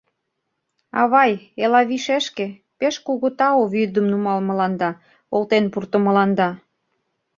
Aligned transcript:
Авай, 1.01 1.31
Элавий 1.63 2.01
шешке, 2.05 2.47
пеш 2.79 2.95
кугу 3.05 3.27
тау 3.39 3.59
вӱдым 3.73 4.05
нумалмыланда, 4.11 4.89
олтен 5.35 5.65
пуртымыланда. 5.73 6.49